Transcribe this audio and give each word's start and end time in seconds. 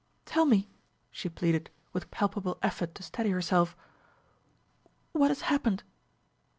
Tell 0.25 0.45
me," 0.47 0.67
she 1.11 1.29
pleaded, 1.29 1.69
with 1.93 2.09
palpable 2.09 2.57
effort 2.63 2.95
to 2.95 3.03
steady 3.03 3.29
herself; 3.29 3.77
"what 5.11 5.29
has 5.29 5.41
happened?" 5.41 5.83